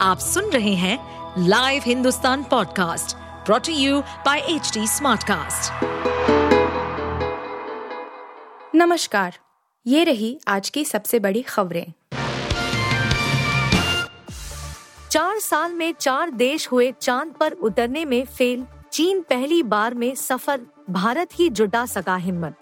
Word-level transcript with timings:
आप 0.00 0.18
सुन 0.18 0.44
रहे 0.44 0.74
हैं 0.74 0.98
live 1.48 1.82
Hindustan 1.86 2.42
podcast 2.42 3.16
brought to 3.46 3.72
you 3.72 4.00
by 4.00 4.38
H 4.38 4.72
Smartcast. 4.78 5.72
नमस्कार, 8.74 9.38
ये 9.86 10.04
रही 10.04 10.40
आज 10.48 10.70
की 10.70 10.84
सबसे 10.84 11.18
बड़ी 11.18 11.42
खबरें। 11.42 11.92
चार 15.10 15.38
साल 15.38 15.72
में 15.72 15.94
चार 16.00 16.30
देश 16.30 16.68
हुए 16.72 16.92
चाँद 17.02 17.32
पर 17.40 17.52
उतरने 17.52 18.04
में 18.04 18.24
फेल, 18.24 18.66
चीन 18.92 19.20
पहली 19.20 19.62
बार 19.62 19.94
में 19.94 20.14
सफ़र 20.14 20.60
भारत 20.90 21.28
ही 21.34 21.48
जुटा 21.48 21.86
सका 21.86 22.16
हिम्मत। 22.16 22.54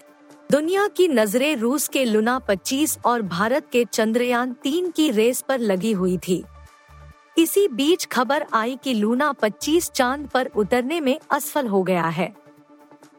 दुनिया 0.51 0.89
की 0.89 1.09
नज़रें 1.09 1.57
रूस 1.57 1.89
के 1.89 2.05
लुना 2.05 2.39
25 2.39 2.99
और 3.05 3.23
भारत 3.23 3.67
के 3.73 3.85
चंद्रयान 3.85 4.53
तीन 4.53 4.91
की 4.91 5.11
रेस 5.11 5.45
पर 5.49 5.59
लगी 5.59 5.93
हुई 5.93 6.19
थी। 6.19 6.45
इसी 7.37 7.67
बीच 7.69 8.05
खबर 8.05 8.45
आई 8.53 8.77
कि 8.85 8.93
लूना 8.95 9.33
25 9.35 9.91
चाँद 9.91 10.27
पर 10.29 10.47
उतरने 10.57 11.01
में 11.01 11.19
असफल 11.31 11.67
हो 11.67 11.83
गया 11.83 12.07
है। 12.09 12.33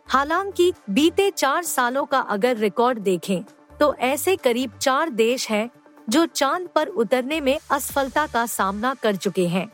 हालाँकि 0.08 0.72
बीते 0.90 1.30
चार 1.32 1.64
सालों 1.64 2.06
का 2.06 2.20
अगर 2.20 2.58
रिकॉर्ड 2.58 3.00
देखें 3.00 3.44
तो 3.80 3.94
ऐसे 3.96 4.36
करीब 4.36 4.78
चार 4.82 5.10
देश 5.10 5.50
हैं 5.50 5.70
जो 6.10 6.26
चाँद 6.26 6.68
पर 6.76 6.88
उतरने 6.88 7.40
में 7.42 7.58
असफलता 7.72 8.26
का 8.28 8.46
सामना 8.46 8.94
कर 8.94 9.16
चुके 9.16 9.48
हैं। 9.48 9.68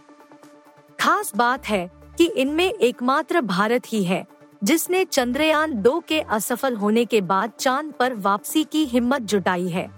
खास 1.00 1.32
बात 1.36 1.66
है 1.66 1.90
कि 2.18 2.26
इनमें 2.26 2.66
एकमात्र 2.66 3.42
भारत 3.42 3.84
ही 3.88 4.04
है, 4.04 4.26
जिसने 4.64 5.04
चंद्रयान 5.06 5.82
दो 5.82 6.00
के 6.00 6.20
असफल 6.20 6.76
होने 6.76 7.06
के 7.06 7.22
बाद 7.24 7.52
चाँद 7.60 7.94
पर 8.00 8.14
वापसी 8.16 8.64
की 8.64 8.86
हिम्मत 8.86 9.22
जुटाई 9.24 9.68
है। 9.68 9.90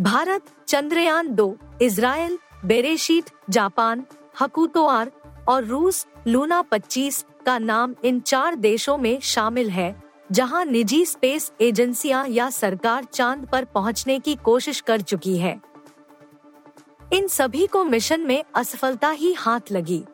भारत 0.00 0.42
चंद्रयान 0.68 1.34
दो 1.34 1.56
इसराइल 1.82 2.38
बेरेशीट 2.64 3.30
जापान, 3.50 4.04
हकुतोआर 4.40 5.10
और 5.48 5.64
रूस 5.64 6.06
लूना 6.26 6.62
25 6.62 7.24
का 7.46 7.58
नाम 7.58 7.94
इन 8.04 8.20
चार 8.20 8.54
देशों 8.54 8.96
में 8.98 9.20
शामिल 9.20 9.70
है, 9.70 10.02
जहाँ 10.32 10.64
निजी 10.64 11.04
स्पेस 11.04 11.52
एजेंसियाँ 11.60 12.28
या 12.28 12.50
सरकार 12.50 13.04
चाँद 13.04 13.46
पर 13.52 13.64
पहुँचने 13.64 14.18
की 14.18 14.34
कोशिश 14.34 14.80
कर 14.80 15.00
चुकी 15.00 15.36
है। 15.38 15.60
इन 17.12 17.28
सभी 17.28 17.66
को 17.66 17.84
मिशन 17.84 18.20
में 18.20 18.44
असफलता 18.54 19.10
ही 19.10 19.32
हाथ 19.32 19.72
लगी। 19.72 20.04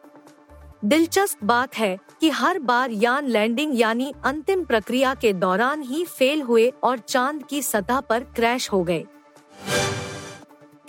दिलचस्प 0.85 1.45
बात 1.45 1.77
है 1.77 1.99
कि 2.21 2.31
हर 2.31 2.59
बार 2.59 2.91
यान 2.91 3.27
लैंडिंग 3.27 3.81
यानी 3.81 4.13
अंतिम 4.25 4.65
प्रक्रिया 4.65 5.15
के 5.15 5.33
दौरान 5.33 5.83
ही 5.83 6.05
फेल 6.05 6.43
हुए 6.43 6.73
और 6.83 6.99
चाँद 6.99 7.43
की 7.43 7.63
सतह 7.63 8.01
पर 8.01 8.25
क्रैश 8.25 8.73
हो 8.73 8.83
गए। 8.85 9.05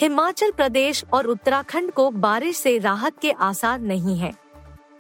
हिमाचल 0.02 0.52
प्रदेश 0.52 1.04
और 1.14 1.26
उत्तराखंड 1.26 1.92
को 1.92 2.10
बारिश 2.12 2.58
से 2.58 2.78
राहत 2.78 3.18
के 3.20 3.32
आसार 3.32 3.80
नहीं 3.80 4.18
हैं। 4.18 4.34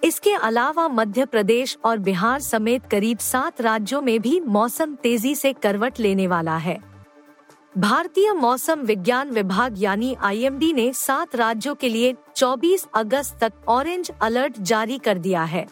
इसके 0.03 0.33
अलावा 0.33 0.87
मध्य 0.87 1.25
प्रदेश 1.25 1.77
और 1.85 1.97
बिहार 1.97 2.39
समेत 2.39 2.85
करीब 2.85 3.17
सात 3.17 3.61
राज्यों 3.61 4.01
में 4.01 4.19
भी 4.21 4.39
मौसम 4.39 4.93
तेज़ी 4.95 5.35
से 5.35 5.53
करवट 5.53 5.99
लेने 5.99 6.27
वाला 6.27 6.57
है। 6.57 6.77
भारतीय 7.77 8.33
मौसम 8.33 8.81
विज्ञान 8.81 9.29
विभाग 9.29 9.75
यानी 9.77 10.15
आईएमडी 10.21 10.73
ने 10.73 10.93
सात 10.93 11.35
राज्यों 11.35 11.75
के 11.75 11.89
लिए 11.89 12.15
24 12.35 12.87
अगस्त 12.93 13.37
तक 13.41 13.53
ऑरेंज 13.67 14.11
अलर्ट 14.21 14.59
जारी 14.59 14.97
कर 14.97 15.17
दिया 15.17 15.43
है। 15.43 15.65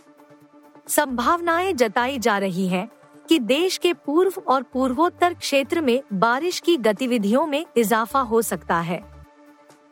संभावनाएँ 0.88 1.74
जताई 1.74 2.20
जा 2.20 2.38
रही 2.38 2.68
हैं 2.68 2.90
कि 3.30 3.40
देश 3.40 3.78
के 3.78 3.94
पूर्व 3.94 4.42
और 4.48 4.64
पूर्वोत्तर 4.64 5.34
क्षेत्र 5.34 5.82
में 5.82 6.02
बारिश 6.14 6.60
की 6.60 6.78
गतिविधियों 6.78 7.46
में 7.48 7.66
इजाफा 7.78 8.22
हो 8.22 8.42
सकता 8.42 8.80
है। 8.80 9.19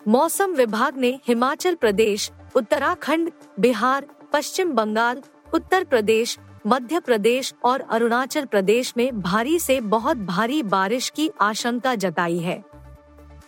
मौसम 0.07 0.51
विभाग 0.51 0.97
ने 0.97 1.19
हिमाचल 1.27 1.75
प्रदेश, 1.75 2.31
उत्तराखंड, 2.55 3.31
बिहार, 3.59 4.05
पश्चिम 4.33 4.71
बंगाल, 4.71 5.21
उत्तर 5.53 5.83
प्रदेश, 5.83 6.37
मध्य 6.67 6.99
प्रदेश 6.99 7.53
और 7.63 7.81
अरुणाचल 7.81 8.45
प्रदेश 8.45 8.93
में 8.97 9.21
भारी 9.21 9.59
से 9.59 9.81
बहुत 9.81 10.17
भारी 10.17 10.63
बारिश 10.63 11.09
की 11.09 11.29
आशंका 11.41 11.95
जताई 11.95 12.37
है। 12.37 12.63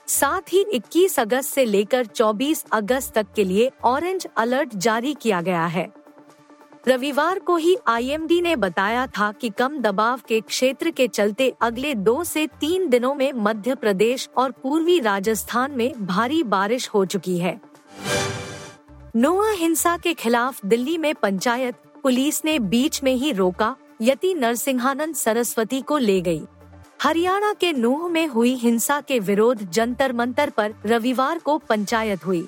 साथ 0.07 0.53
ही 0.53 0.65
21 0.73 1.19
अगस्त 1.19 1.49
से 1.49 1.65
लेकर 1.65 2.05
24 2.05 2.65
अगस्त 2.71 3.13
तक 3.13 3.27
के 3.35 3.43
लिए 3.43 3.71
ऑरेंज 3.83 4.27
अलर्ट 4.37 4.75
जारी 4.75 5.13
किया 5.13 5.41
गया 5.41 5.65
है। 5.65 5.91
रविवार 6.87 7.39
को 7.39 7.55
ही 7.55 7.75
आईएमडी 7.87 8.39
ने 8.41 8.55
बताया 8.55 9.05
था 9.07 9.31
कि 9.31 9.49
कम 9.49 9.77
दबाव 9.79 10.19
के 10.27 10.39
क्षेत्र 10.41 10.91
के 10.91 11.07
चलते 11.07 11.53
अगले 11.61 11.93
दो 11.95 12.23
से 12.23 12.45
तीन 12.61 12.87
दिनों 12.89 13.13
में 13.15 13.31
मध्य 13.33 13.75
प्रदेश 13.75 14.29
और 14.37 14.51
पूर्वी 14.51 14.99
राजस्थान 14.99 15.71
में 15.71 16.05
भारी 16.05 16.43
बारिश 16.43 16.89
हो 16.89 17.05
चुकी 17.05 17.37
है 17.37 17.59
नोआ 19.15 19.51
हिंसा 19.51 19.97
के 19.97 20.13
खिलाफ 20.13 20.65
दिल्ली 20.65 20.97
में 20.97 21.13
पंचायत, 21.15 21.75
पुलिस 22.03 22.43
ने 22.45 22.57
बीच 22.59 23.01
में 23.03 23.13
ही 23.13 23.31
रोका, 23.31 23.75
यति 24.01 24.33
नरसिंहानंद 24.33 25.15
सरस्वती 25.15 25.81
को 25.81 25.97
ले 25.97 26.19
गई। 26.21 26.41
हरियाणा 27.01 27.53
के 27.53 27.71
नूह 27.73 28.07
में 28.07 28.27
हुई 28.27 28.53
हिंसा 28.55 28.99
के 29.01 29.19
विरोध 29.19 29.69
जंतर 29.71 30.13
मंतर 30.13 30.49
पर 30.49 30.73
रविवार 30.85 31.39
को 31.39 31.57
पंचायत 31.57 32.25
हुई 32.25 32.47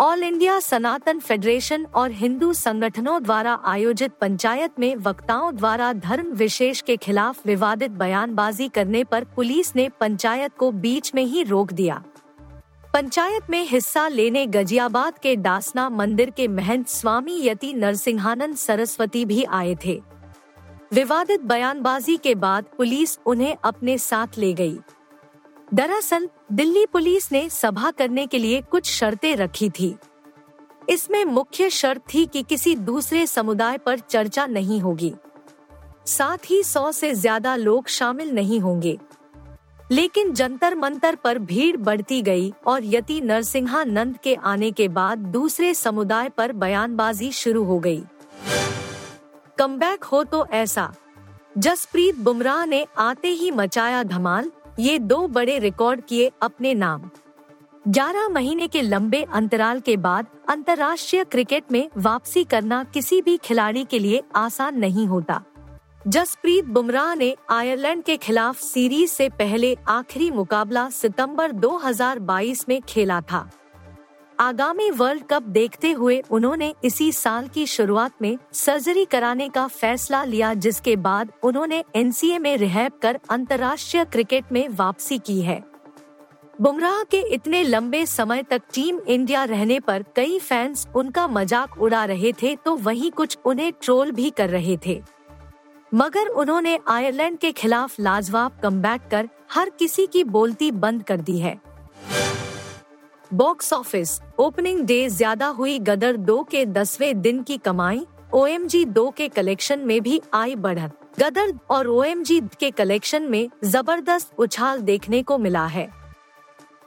ऑल 0.00 0.22
इंडिया 0.22 0.58
सनातन 0.60 1.18
फेडरेशन 1.18 1.84
और 1.94 2.10
हिंदू 2.10 2.52
संगठनों 2.52 3.22
द्वारा 3.22 3.52
आयोजित 3.64 4.12
पंचायत 4.20 4.78
में 4.78 4.94
वक्ताओं 4.96 5.54
द्वारा 5.56 5.92
धर्म 5.92 6.32
विशेष 6.32 6.80
के 6.80 6.96
खिलाफ 6.96 7.46
विवादित 7.46 7.90
बयानबाजी 7.90 8.68
करने 8.68 9.02
पर 9.04 9.24
पुलिस 9.36 9.74
ने 9.76 9.88
पंचायत 10.00 10.56
को 10.58 10.70
बीच 10.70 11.14
में 11.14 11.22
ही 11.24 11.42
रोक 11.42 11.72
दिया 11.72 12.02
पंचायत 12.92 13.50
में 13.50 13.62
हिस्सा 13.68 14.06
लेने 14.08 14.46
गजियाबाद 14.46 15.18
के 15.18 15.36
दासना 15.36 15.88
मंदिर 15.90 16.30
के 16.30 16.48
महंत 16.48 16.88
स्वामी 16.88 17.40
यति 17.42 17.72
नरसिंहानंद 17.74 18.56
सरस्वती 18.56 19.24
भी 19.24 19.42
आए 19.44 19.76
थे 19.84 20.00
विवादित 20.92 21.40
बयानबाजी 21.42 22.16
के 22.16 22.34
बाद 22.34 22.64
पुलिस 22.76 23.18
उन्हें 23.26 23.56
अपने 23.64 23.96
साथ 23.98 24.38
ले 24.38 24.52
गई। 24.52 24.78
दरअसल, 25.74 26.28
दिल्ली 26.52 26.86
पुलिस 26.86 27.32
ने 27.32 27.48
सभा 27.48 27.90
करने 27.90 28.26
के 28.26 28.38
लिए 28.38 28.60
कुछ 28.60 28.90
शर्तें 28.90 29.36
रखी 29.36 29.70
थी। 29.70 29.94
इसमें 30.88 31.24
मुख्य 31.24 31.70
शर्त 31.70 32.02
थी 32.14 32.26
कि 32.26 32.42
किसी 32.42 32.74
दूसरे 32.74 33.26
समुदाय 33.26 33.78
पर 33.78 33.98
चर्चा 33.98 34.46
नहीं 34.46 34.80
होगी। 34.80 35.14
साथ 36.06 36.50
ही 36.50 36.62
सौ 36.62 36.92
से 36.92 37.14
ज़्यादा 37.14 37.56
लोग 37.56 37.88
शामिल 37.88 38.30
नहीं 38.30 38.60
होंगे। 38.60 38.98
लेकिन 39.92 40.32
जंतर 40.32 40.74
मंतर 40.74 41.14
पर 41.14 41.38
भीड़ 41.38 41.76
बढ़ती 41.76 42.22
गई 42.22 42.52
और 42.66 42.84
यति 42.84 43.20
नरसिंहानंद 43.20 44.18
के 44.18 44.34
आने 44.34 44.70
के 44.70 44.88
बाद 44.88 45.18
दूसरे 45.18 45.74
समुदाय 45.74 46.28
पर 46.28 46.52
बयानबाजी 46.52 47.32
शुरू 47.32 47.64
हो 47.64 47.78
गई। 47.78 48.02
कमबैक 49.58 50.04
हो 50.04 50.24
तो 50.24 50.46
ऐसा। 50.46 50.94
जसप्रीत 51.58 52.18
बुमराह 52.18 52.64
ने 52.64 52.86
आते 52.98 53.28
ही 53.28 53.50
मचाया 53.50 54.02
धमाल 54.02 54.50
ये 54.78 54.98
दो 54.98 55.26
बड़े 55.26 55.58
रिकॉर्ड 55.58 56.00
किए 56.00 56.32
अपने 56.42 56.74
नाम। 56.74 57.10
11 57.88 58.28
महीने 58.28 58.68
के 58.68 58.82
लंबे 58.82 59.26
अंतराल 59.32 59.80
के 59.80 59.96
बाद 59.96 60.26
अंतर्राष्ट्रीय 60.48 61.24
क्रिकेट 61.24 61.64
में 61.72 61.90
वापसी 61.96 62.44
करना 62.44 62.84
किसी 62.84 63.22
भी 63.22 63.36
खिलाड़ी 63.36 63.84
के 63.84 63.98
लिए 63.98 64.22
आसान 64.36 64.78
नहीं 64.78 65.06
होता। 65.06 65.42
जसप्रीत 66.08 66.64
बुमराह 66.64 67.14
ने 67.14 67.36
आयरलैंड 67.50 68.02
के 68.02 68.16
खिलाफ 68.16 68.60
सीरीज़ 68.60 69.10
से 69.10 69.28
पहले 69.28 69.76
आखिरी 69.88 70.30
मुकाबला 70.30 70.90
सितंबर 70.90 71.52
2022 71.52 72.68
में 72.68 72.82
खेला 72.82 73.20
था। 73.20 73.50
आगामी 74.38 74.88
वर्ल्ड 74.90 75.22
कप 75.22 75.42
देखते 75.48 75.90
हुए 75.92 76.22
उन्होंने 76.30 76.72
इसी 76.84 77.10
साल 77.12 77.46
की 77.48 77.66
शुरुआत 77.66 78.12
में 78.22 78.36
सर्जरी 78.52 79.04
कराने 79.04 79.48
का 79.48 79.66
फैसला 79.66 80.22
लिया, 80.24 80.52
जिसके 80.54 80.94
बाद 80.96 81.30
उन्होंने 81.42 81.82
एनसीए 81.96 82.38
में 82.38 82.56
रिहैब 82.56 82.92
कर 83.02 83.18
अंतर्राष्ट्रीय 83.30 84.04
क्रिकेट 84.04 84.52
में 84.52 84.68
वापसी 84.70 85.18
की 85.18 85.40
है। 85.40 85.62
बुमराह 86.60 87.02
के 87.02 87.20
इतने 87.34 87.62
लंबे 87.64 88.04
समय 88.06 88.42
तक 88.42 88.62
टीम 88.74 88.98
इंडिया 88.98 89.44
रहने 89.44 89.78
पर 89.80 90.04
कई 90.16 90.38
फैंस 90.38 90.86
उनका 90.96 91.26
मज़ाक 91.28 91.78
उड़ा 91.78 92.04
रहे 92.04 92.32
थे 92.32 92.54
तो 92.56 92.74
वहीं 92.76 93.10
कुछ 93.10 93.36
उन्हें 93.44 93.72
ट्रोल 93.82 94.10
भी 94.10 94.30
कर 94.30 94.50
रहे 94.50 94.76
थे। 94.86 95.00
मगर 95.92 96.28
उन्होंने 96.28 96.78
आयरलैंड 96.88 97.38
के 97.38 97.52
खिलाफ 97.52 98.00
लाजवाब 98.00 98.58
कम 98.62 98.82
कर 99.10 99.28
हर 99.50 99.70
किसी 99.70 100.06
की 100.06 100.24
बोलती 100.26 100.70
बंद 100.72 101.02
कर 101.02 101.20
दी 101.20 101.38
है। 101.38 101.58
बॉक्स 103.32 103.72
ऑफ़िस 103.72 104.20
ओपनिंग 104.38 104.80
डे 104.86 105.08
ज़्यादा 105.08 105.46
हुई 105.48 105.78
गदर 105.78 106.16
दो 106.16 106.42
के 106.42 106.64
दसवें 106.66 107.20
दिन 107.22 107.42
की 107.42 107.56
कमाई 107.58 108.04
ओ 108.34 108.46
एम 108.46 108.66
जी 108.66 108.84
दो 108.84 109.08
के 109.10 109.28
कलेक्शन 109.28 109.80
में 109.80 110.00
भी 110.02 110.20
आई 110.34 110.54
बढ़त 110.56 110.98
गदर 111.20 111.52
और 111.70 111.86
ओ 111.86 112.02
एम 112.02 112.22
जी 112.22 112.40
के 112.60 112.70
कलेक्शन 112.70 113.30
में 113.30 113.48
ज़बरदस्त 113.64 114.34
उछाल 114.38 114.80
देखने 114.82 115.22
को 115.22 115.38
मिला 115.38 115.66
है 115.66 115.88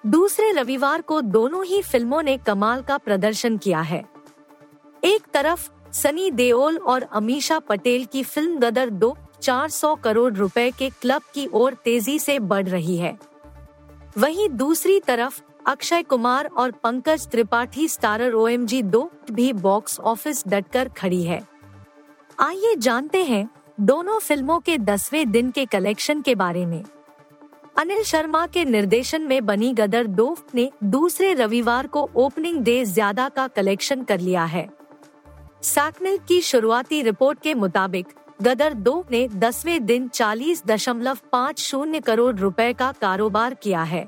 दूसरे 0.05 0.51
रविवार 0.51 1.01
को 1.01 1.21
दोनों 1.21 1.63
ही 1.65 1.81
फ़िल्मों 1.81 2.21
ने 2.23 2.37
कमाल 2.37 2.81
का 2.81 2.97
प्रदर्शन 2.97 3.57
किया 3.57 3.81
है 3.81 4.03
एक 5.03 5.27
तरफ़ 5.33 5.69
सनी 5.93 6.29
देओल 6.31 6.77
और 6.77 7.07
अमीशा 7.11 7.59
पटेल 7.59 8.05
की 8.05 8.23
फ़िल्म 8.23 8.59
गदर 8.59 8.89
दो 8.91 9.15
400 9.41 9.95
करोड़ 10.03 10.31
रुपए 10.33 10.69
के 10.71 10.89
क्लब 10.91 11.21
की 11.33 11.47
ओर 11.53 11.73
तेज़ी 11.85 12.17
से 12.19 12.37
बढ़ 12.41 12.67
रही 12.67 12.97
है 12.97 13.17
वहीं 14.17 14.47
दूसरी 14.49 14.99
तरफ़ 14.99 15.41
अक्षय 15.67 16.03
कुमार 16.03 16.45
और 16.57 16.71
Pankaj 16.83 17.27
Tripathi 17.27 17.87
starrer 17.87 18.33
O 18.33 18.47
M 18.47 18.65
दो 18.65 19.01
भी 19.31 19.51
बॉक्स 19.53 19.99
ऑफ़िस 20.01 20.43
डटकर 20.47 20.89
खड़ी 20.89 21.21
है। 21.23 21.41
आइए 22.39 22.75
जानते 22.75 23.23
हैं 23.23 23.47
दोनों 23.79 24.19
फ़िल्मों 24.19 24.59
के 24.59 24.77
दसवें 24.77 25.31
दिन 25.31 25.51
के 25.51 25.65
कलेक्शन 25.65 26.21
के 26.21 26.35
बारे 26.35 26.65
में। 26.65 26.83
अनिल 27.77 28.03
शर्मा 28.03 28.45
के 28.47 28.65
निर्देशन 28.65 29.21
में 29.21 29.45
बनी 29.45 29.73
गदर 29.73 30.07
दो 30.07 30.35
ने 30.55 30.69
दूसरे 30.85 31.33
रविवार 31.33 31.87
को 31.87 32.09
ओपनिंग 32.15 32.63
डे 32.63 32.83
ज़्यादा 32.85 33.29
का 33.29 33.47
कलेक्शन 33.49 34.03
कर 34.03 34.19
लिया 34.19 34.45
है। 34.45 34.67
सैकमिल 35.65 36.17
की 36.27 36.41
शुरुआती 36.43 37.01
रिपोर्ट 37.03 37.41
के 37.41 37.53
मुताबिक, 37.53 38.07
गदर 38.41 38.73
दो 38.73 39.03
ने 39.11 39.27
दसवें 39.29 39.85
दिन 39.85 40.07
चालीस 40.09 40.65
दशमलव 40.65 41.17
पाँच 41.31 41.59
शून्य 41.61 41.99
करोड़ 42.01 42.35
रुपए 42.35 42.73
का 42.73 42.91
कारोबार 42.91 43.53
किया 43.53 43.83
है। 43.83 44.07